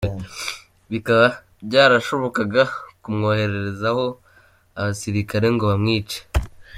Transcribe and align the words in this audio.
Bikaba 0.91 1.27
byarashobokaga 1.67 2.61
kumwoherezaho 3.01 4.05
abasirikare 4.79 5.47
ngo 5.53 5.63
bamwice.” 5.71 6.19